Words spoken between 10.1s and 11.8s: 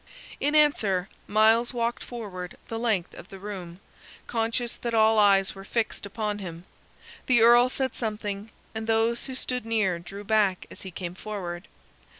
back as he came forward.